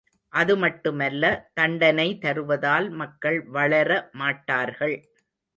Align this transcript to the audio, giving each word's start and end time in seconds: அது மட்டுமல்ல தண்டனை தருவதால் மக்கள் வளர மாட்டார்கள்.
அது 0.33 0.53
மட்டுமல்ல 0.57 1.23
தண்டனை 1.53 2.07
தருவதால் 2.17 2.89
மக்கள் 2.93 3.39
வளர 3.49 3.89
மாட்டார்கள். 4.13 4.97